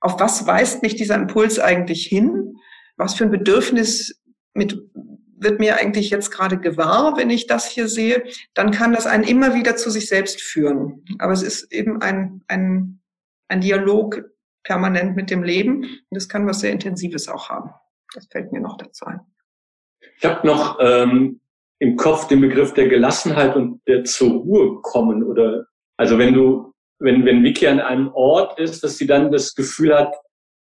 [0.00, 2.56] auf was weist mich dieser Impuls eigentlich hin?
[2.96, 4.22] Was für ein Bedürfnis
[4.54, 4.80] mit
[5.36, 9.24] wird mir eigentlich jetzt gerade gewahr, wenn ich das hier sehe, dann kann das einen
[9.24, 11.04] immer wieder zu sich selbst führen.
[11.18, 13.02] Aber es ist eben ein, ein,
[13.48, 14.24] ein Dialog
[14.62, 17.68] permanent mit dem Leben und das kann was sehr Intensives auch haben.
[18.14, 19.20] Das fällt mir noch dazu ein.
[20.18, 21.40] Ich habe noch ähm,
[21.78, 26.72] im Kopf den Begriff der Gelassenheit und der zur Ruhe kommen oder also wenn du
[26.98, 30.14] wenn wenn Vicky an einem Ort ist, dass sie dann das Gefühl hat,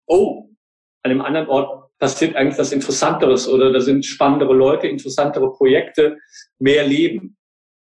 [0.08, 0.50] oh,
[1.04, 6.18] an einem anderen Ort passiert eigentlich was Interessanteres oder da sind spannendere Leute, interessantere Projekte,
[6.60, 7.38] mehr Leben.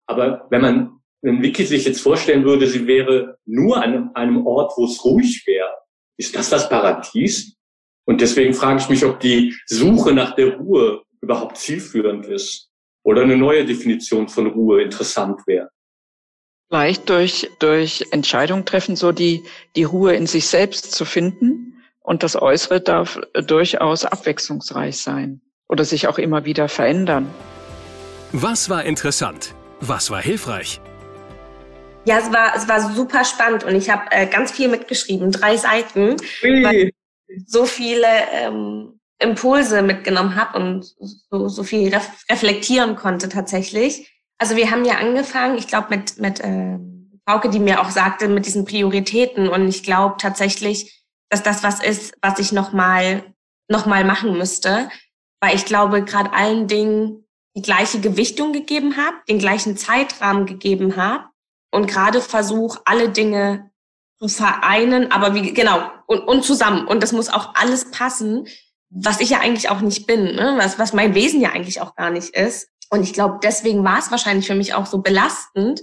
[0.06, 4.74] Aber wenn man, wenn Vicky sich jetzt vorstellen würde, sie wäre nur an einem, Ort,
[4.76, 5.72] wo es ruhig wäre,
[6.18, 7.56] ist das das Paradies?
[8.06, 12.70] Und deswegen frage ich mich, ob die Suche nach der Ruhe überhaupt zielführend ist
[13.04, 15.70] oder eine neue Definition von Ruhe interessant wäre.
[16.70, 19.44] Leicht durch, durch Entscheidung treffen, so die,
[19.76, 21.82] die Ruhe in sich selbst zu finden.
[22.02, 27.30] Und das Äußere darf durchaus abwechslungsreich sein oder sich auch immer wieder verändern.
[28.34, 29.56] Was war interessant?
[29.80, 30.82] Was war hilfreich?
[32.06, 35.56] Ja, es war, es war super spannend und ich habe äh, ganz viel mitgeschrieben, drei
[35.56, 36.18] Seiten,
[37.46, 40.94] so viele ähm, Impulse mitgenommen habe und
[41.30, 44.10] so, so viel ref reflektieren konnte tatsächlich.
[44.38, 46.78] Also wir haben ja angefangen, ich glaube mit mit äh,
[47.28, 51.82] Frauke, die mir auch sagte, mit diesen Prioritäten und ich glaube tatsächlich, dass das was
[51.84, 53.24] ist, was ich noch mal
[53.70, 54.90] noch mal machen müsste,
[55.42, 60.96] weil ich glaube gerade allen Dingen die gleiche Gewichtung gegeben habe, den gleichen Zeitrahmen gegeben
[60.96, 61.26] habe
[61.72, 63.72] und gerade versuche, alle Dinge
[64.20, 66.88] zu vereinen, aber wie, genau, und, und zusammen.
[66.88, 68.48] Und das muss auch alles passen,
[68.94, 70.56] was ich ja eigentlich auch nicht bin, ne?
[70.58, 72.70] was, was mein Wesen ja eigentlich auch gar nicht ist.
[72.90, 75.82] Und ich glaube, deswegen war es wahrscheinlich für mich auch so belastend,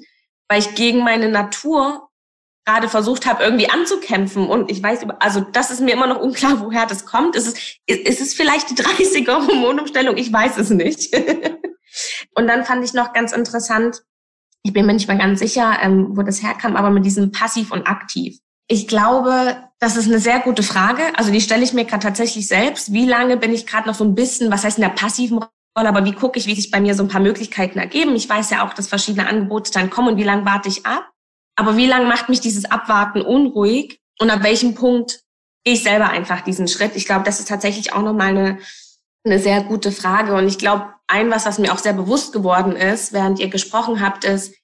[0.48, 2.08] weil ich gegen meine Natur
[2.64, 4.46] gerade versucht habe, irgendwie anzukämpfen.
[4.46, 7.34] Und ich weiß, also das ist mir immer noch unklar, woher das kommt.
[7.34, 10.16] Ist es, ist es vielleicht die 30er Hormonumstellung?
[10.16, 11.14] Ich weiß es nicht.
[12.34, 14.02] und dann fand ich noch ganz interessant,
[14.62, 17.72] ich bin mir nicht mal ganz sicher, ähm, wo das herkam, aber mit diesem Passiv
[17.72, 18.38] und Aktiv.
[18.68, 21.02] Ich glaube, das ist eine sehr gute Frage.
[21.16, 22.92] Also die stelle ich mir gerade tatsächlich selbst.
[22.92, 25.88] Wie lange bin ich gerade noch so ein bisschen, was heißt in der passiven Rolle,
[25.88, 28.14] aber wie gucke ich, wie sich bei mir so ein paar Möglichkeiten ergeben?
[28.14, 31.10] Ich weiß ja auch, dass verschiedene Angebote dann kommen und wie lange warte ich ab?
[31.56, 33.98] Aber wie lange macht mich dieses Abwarten unruhig?
[34.18, 35.22] Und ab welchem Punkt
[35.64, 36.94] gehe ich selber einfach diesen Schritt?
[36.94, 38.58] Ich glaube, das ist tatsächlich auch nochmal eine,
[39.24, 40.34] eine sehr gute Frage.
[40.34, 44.00] Und ich glaube, ein was, was mir auch sehr bewusst geworden ist, während ihr gesprochen
[44.00, 44.54] habt, ist,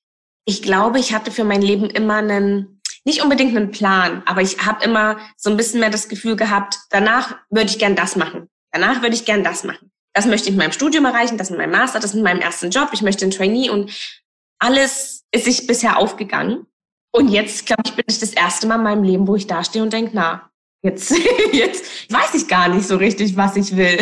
[0.45, 2.76] ich glaube, ich hatte für mein Leben immer einen,
[3.07, 6.81] nicht unbedingt einen Plan, aber ich habe immer so ein bisschen mehr das Gefühl gehabt,
[6.91, 8.49] danach würde ich gern das machen.
[8.73, 9.93] Danach würde ich gern das machen.
[10.13, 12.71] Das möchte ich in meinem Studium erreichen, das in meinem Master, das in meinem ersten
[12.71, 12.89] Job.
[12.93, 13.93] Ich möchte ein Trainee und
[14.59, 16.67] alles ist sich bisher aufgegangen.
[17.13, 19.83] Und jetzt, glaube ich, bin ich das erste Mal in meinem Leben, wo ich dastehe
[19.83, 20.51] und denke, na,
[20.83, 21.15] jetzt,
[21.53, 23.99] jetzt weiß ich gar nicht so richtig, was ich will.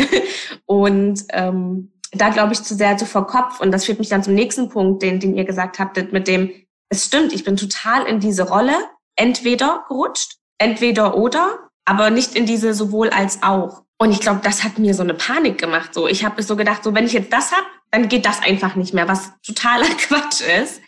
[0.65, 3.59] Und ähm, da glaube ich zu sehr zu vor Kopf.
[3.59, 6.51] Und das führt mich dann zum nächsten Punkt, den, den ihr gesagt habtet, mit dem,
[6.89, 8.75] es stimmt, ich bin total in diese Rolle
[9.15, 13.83] entweder gerutscht, entweder oder, aber nicht in diese sowohl als auch.
[13.97, 15.93] Und ich glaube, das hat mir so eine Panik gemacht.
[15.93, 18.75] So, ich habe so gedacht, so wenn ich jetzt das hab, dann geht das einfach
[18.75, 20.81] nicht mehr, was totaler Quatsch ist.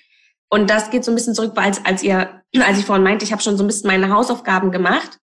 [0.50, 3.32] Und das geht so ein bisschen zurück, als, als ihr, als ich vorhin meinte, ich
[3.32, 5.18] habe schon so ein bisschen meine Hausaufgaben gemacht.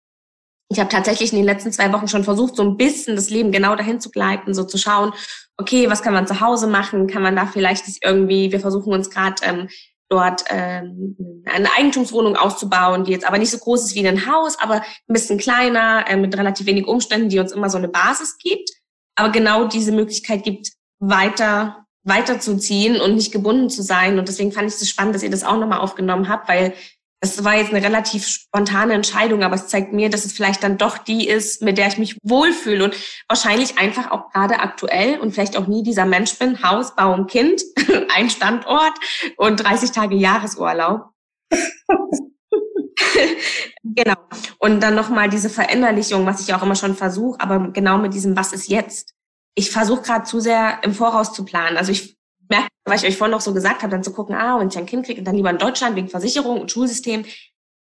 [0.70, 3.52] Ich habe tatsächlich in den letzten zwei Wochen schon versucht, so ein bisschen das Leben
[3.52, 5.12] genau dahin zu gleiten, so zu schauen,
[5.56, 7.06] okay, was kann man zu Hause machen?
[7.06, 9.68] Kann man da vielleicht irgendwie, wir versuchen uns gerade ähm,
[10.14, 14.58] dort ähm, eine Eigentumswohnung auszubauen, die jetzt aber nicht so groß ist wie ein Haus,
[14.58, 18.38] aber ein bisschen kleiner, äh, mit relativ wenig Umständen, die uns immer so eine Basis
[18.38, 18.70] gibt.
[19.16, 24.18] Aber genau diese Möglichkeit gibt, weiter weiterzuziehen und nicht gebunden zu sein.
[24.18, 26.74] Und deswegen fand ich es spannend, dass ihr das auch nochmal aufgenommen habt, weil
[27.24, 30.76] das war jetzt eine relativ spontane Entscheidung, aber es zeigt mir, dass es vielleicht dann
[30.76, 32.94] doch die ist, mit der ich mich wohlfühle und
[33.28, 37.62] wahrscheinlich einfach auch gerade aktuell und vielleicht auch nie dieser Mensch bin, Haus, Baum, Kind,
[38.14, 38.92] ein Standort
[39.38, 41.12] und 30 Tage Jahresurlaub.
[43.82, 44.16] genau.
[44.58, 48.36] Und dann nochmal diese Verinnerlichung, was ich auch immer schon versuche, aber genau mit diesem
[48.36, 49.14] Was ist jetzt?
[49.54, 51.78] Ich versuche gerade zu sehr im Voraus zu planen.
[51.78, 52.13] Also ich
[52.48, 54.78] merke, was ich euch vorhin noch so gesagt habe, dann zu gucken, ah, wenn ich
[54.78, 57.24] ein Kind kriege, dann lieber in Deutschland wegen Versicherung und Schulsystem.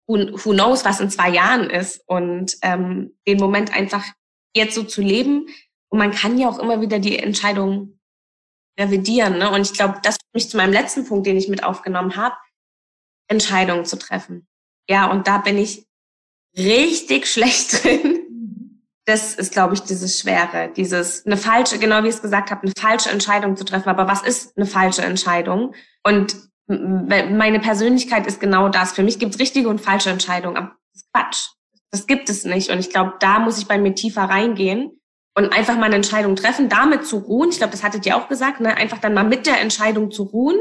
[0.06, 2.02] Who, who knows, was in zwei Jahren ist.
[2.06, 4.04] Und ähm, den Moment einfach
[4.54, 5.46] jetzt so zu leben.
[5.88, 7.98] Und man kann ja auch immer wieder die Entscheidung
[8.78, 9.38] revidieren.
[9.38, 9.50] Ne?
[9.50, 12.36] Und ich glaube, das bringt mich zu meinem letzten Punkt, den ich mit aufgenommen habe,
[13.28, 14.46] Entscheidungen zu treffen.
[14.88, 15.86] Ja, und da bin ich
[16.56, 18.23] richtig schlecht drin
[19.06, 22.62] das ist, glaube ich, dieses Schwere, dieses eine falsche, genau wie ich es gesagt habe,
[22.62, 23.88] eine falsche Entscheidung zu treffen.
[23.88, 25.74] Aber was ist eine falsche Entscheidung?
[26.02, 26.36] Und
[26.66, 28.92] meine Persönlichkeit ist genau das.
[28.92, 30.56] Für mich gibt es richtige und falsche Entscheidungen.
[30.56, 31.48] Aber das ist Quatsch.
[31.90, 32.70] Das gibt es nicht.
[32.70, 34.98] Und ich glaube, da muss ich bei mir tiefer reingehen
[35.36, 37.50] und einfach mal eine Entscheidung treffen, damit zu ruhen.
[37.50, 38.76] Ich glaube, das hattet ihr auch gesagt, ne?
[38.76, 40.58] einfach dann mal mit der Entscheidung zu ruhen,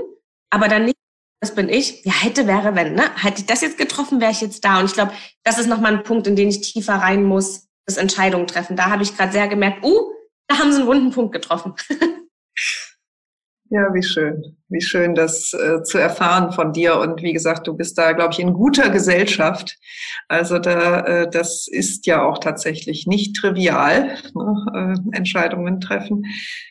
[0.49, 0.97] aber dann nicht,
[1.39, 3.03] das bin ich, ja, hätte, wäre, wenn, ne?
[3.21, 4.79] Hätte ich das jetzt getroffen, wäre ich jetzt da.
[4.79, 5.11] Und ich glaube,
[5.43, 8.75] das ist nochmal ein Punkt, in den ich tiefer rein muss, das Entscheidungen treffen.
[8.75, 10.11] Da habe ich gerade sehr gemerkt, uh,
[10.47, 11.75] da haben sie einen wunden Punkt getroffen.
[13.73, 14.55] Ja, wie schön.
[14.69, 16.99] Wie schön, das äh, zu erfahren von dir.
[16.99, 19.79] Und wie gesagt, du bist da, glaube ich, in guter Gesellschaft.
[20.27, 24.95] Also da, äh, das ist ja auch tatsächlich nicht trivial, ne?
[25.11, 26.23] äh, Entscheidungen treffen.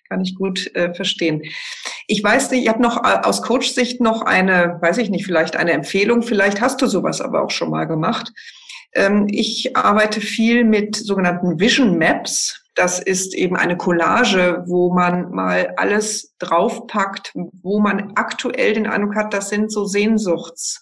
[0.09, 1.43] Kann ich gut äh, verstehen.
[2.07, 5.57] Ich weiß nicht, ich habe noch äh, aus Coach-Sicht noch eine, weiß ich nicht, vielleicht
[5.57, 6.23] eine Empfehlung.
[6.23, 8.33] Vielleicht hast du sowas aber auch schon mal gemacht.
[8.95, 12.61] Ähm, ich arbeite viel mit sogenannten Vision Maps.
[12.75, 19.15] Das ist eben eine Collage, wo man mal alles draufpackt, wo man aktuell den Eindruck
[19.15, 20.81] hat, das sind so Sehnsuchts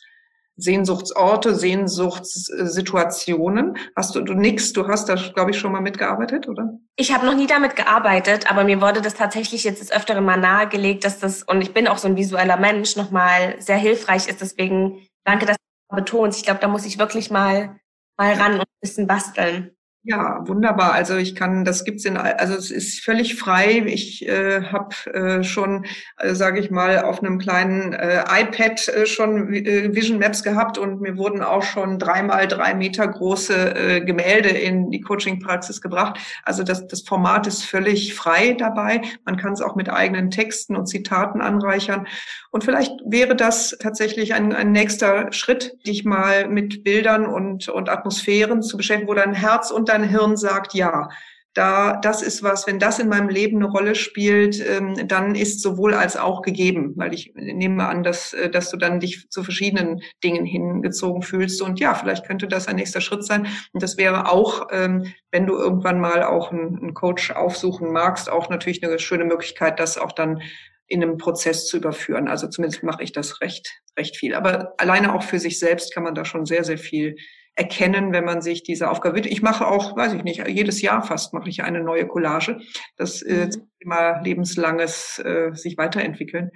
[0.60, 3.78] Sehnsuchtsorte, Sehnsuchtssituationen.
[3.96, 6.78] Hast du, du nix, du hast da, glaube ich, schon mal mitgearbeitet, oder?
[6.96, 10.38] Ich habe noch nie damit gearbeitet, aber mir wurde das tatsächlich jetzt des Öfteren mal
[10.38, 14.40] nahegelegt, dass das, und ich bin auch so ein visueller Mensch, nochmal sehr hilfreich ist.
[14.40, 16.38] Deswegen danke, dass du betonst.
[16.38, 17.79] Ich glaube, da muss ich wirklich mal,
[18.20, 19.70] mal ran und ein bisschen basteln.
[20.02, 20.94] Ja, wunderbar.
[20.94, 23.82] Also ich kann, das gibt's in, also es ist völlig frei.
[23.84, 25.84] Ich äh, habe äh, schon,
[26.16, 30.78] äh, sage ich mal, auf einem kleinen äh, iPad äh, schon äh, Vision Maps gehabt
[30.78, 36.18] und mir wurden auch schon dreimal drei Meter große äh, Gemälde in die Coaching-Praxis gebracht.
[36.44, 39.02] Also das, das Format ist völlig frei dabei.
[39.26, 42.06] Man kann es auch mit eigenen Texten und Zitaten anreichern.
[42.50, 47.90] Und vielleicht wäre das tatsächlich ein, ein nächster Schritt, dich mal mit Bildern und, und
[47.90, 51.08] Atmosphären zu beschäftigen, wo dein Herz und dein Hirn sagt, ja,
[51.54, 55.60] da, das ist was, wenn das in meinem Leben eine Rolle spielt, ähm, dann ist
[55.60, 59.42] sowohl als auch gegeben, weil ich nehme an, dass, äh, dass du dann dich zu
[59.42, 61.60] verschiedenen Dingen hingezogen fühlst.
[61.60, 63.48] Und ja, vielleicht könnte das ein nächster Schritt sein.
[63.72, 68.30] Und das wäre auch, ähm, wenn du irgendwann mal auch einen, einen Coach aufsuchen magst,
[68.30, 70.42] auch natürlich eine schöne Möglichkeit, das auch dann
[70.86, 72.28] in einem Prozess zu überführen.
[72.28, 74.34] Also zumindest mache ich das recht, recht viel.
[74.34, 77.16] Aber alleine auch für sich selbst kann man da schon sehr, sehr viel
[77.60, 79.26] erkennen, wenn man sich diese Aufgabe wird.
[79.26, 82.58] Ich mache auch, weiß ich nicht, jedes Jahr fast mache ich eine neue Collage.
[82.96, 83.68] Das äh, mhm.
[83.80, 86.50] immer lebenslanges äh, sich weiterentwickeln.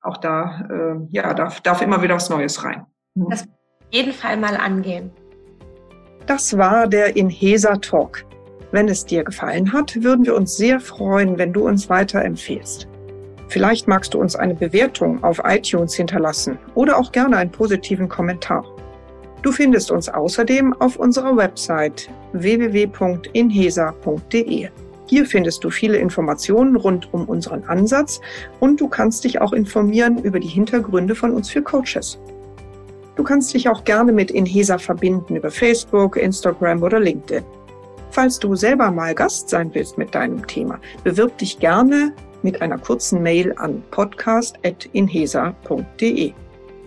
[0.00, 2.86] Auch da, äh, ja, darf, darf immer wieder was Neues rein.
[3.14, 3.26] Mhm.
[3.28, 3.48] Das auf
[3.90, 5.10] jeden Fall mal angehen.
[6.26, 8.24] Das war der Inhesa Talk.
[8.72, 12.88] Wenn es dir gefallen hat, würden wir uns sehr freuen, wenn du uns weiterempfehlst.
[13.48, 18.64] Vielleicht magst du uns eine Bewertung auf iTunes hinterlassen oder auch gerne einen positiven Kommentar.
[19.42, 24.68] Du findest uns außerdem auf unserer Website www.inhesa.de.
[25.06, 28.20] Hier findest du viele Informationen rund um unseren Ansatz
[28.60, 32.18] und du kannst dich auch informieren über die Hintergründe von uns für Coaches.
[33.16, 37.42] Du kannst dich auch gerne mit Inhesa verbinden über Facebook, Instagram oder LinkedIn.
[38.10, 42.76] Falls du selber mal Gast sein willst mit deinem Thema, bewirb dich gerne mit einer
[42.78, 46.32] kurzen Mail an podcast.inhesa.de.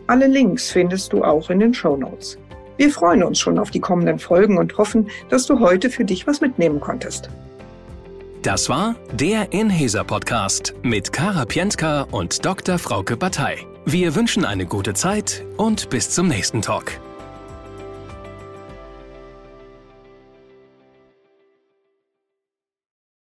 [0.08, 2.38] Alle Links findest du auch in den Show Notes.
[2.82, 6.26] Wir freuen uns schon auf die kommenden Folgen und hoffen, dass du heute für dich
[6.26, 7.30] was mitnehmen konntest.
[8.41, 12.80] Das war der Inhaser Podcast mit Kara Pientka und Dr.
[12.80, 13.58] Frauke Batei.
[13.86, 16.94] Wir wünschen eine gute Zeit und bis zum nächsten Talk.